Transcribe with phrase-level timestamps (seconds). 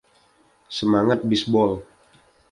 [0.77, 1.73] Semangat Bisbol.